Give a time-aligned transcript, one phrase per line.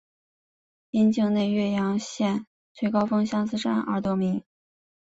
[0.89, 4.41] 因境内岳阳县最高峰相思山而得名。